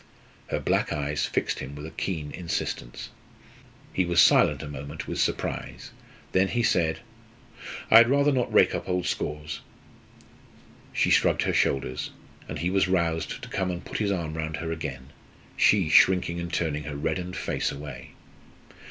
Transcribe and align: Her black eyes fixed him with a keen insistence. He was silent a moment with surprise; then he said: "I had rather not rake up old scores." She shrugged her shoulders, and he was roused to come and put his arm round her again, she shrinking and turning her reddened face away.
Her 0.47 0.59
black 0.59 0.91
eyes 0.91 1.27
fixed 1.27 1.59
him 1.59 1.75
with 1.75 1.85
a 1.85 1.91
keen 1.91 2.31
insistence. 2.31 3.11
He 3.93 4.03
was 4.03 4.19
silent 4.19 4.63
a 4.63 4.67
moment 4.67 5.07
with 5.07 5.19
surprise; 5.21 5.91
then 6.31 6.47
he 6.47 6.63
said: 6.63 7.01
"I 7.91 7.97
had 7.97 8.09
rather 8.09 8.31
not 8.31 8.51
rake 8.51 8.73
up 8.73 8.89
old 8.89 9.05
scores." 9.05 9.59
She 10.91 11.11
shrugged 11.11 11.43
her 11.43 11.53
shoulders, 11.53 12.09
and 12.49 12.57
he 12.57 12.71
was 12.71 12.87
roused 12.87 13.43
to 13.43 13.47
come 13.49 13.69
and 13.69 13.85
put 13.85 13.99
his 13.99 14.11
arm 14.11 14.33
round 14.33 14.57
her 14.57 14.71
again, 14.71 15.09
she 15.55 15.87
shrinking 15.87 16.39
and 16.39 16.51
turning 16.51 16.85
her 16.85 16.95
reddened 16.95 17.35
face 17.37 17.71
away. 17.71 18.15